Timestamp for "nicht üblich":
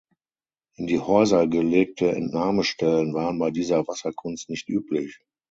4.49-5.19